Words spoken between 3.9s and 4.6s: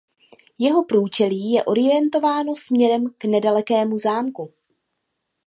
zámku.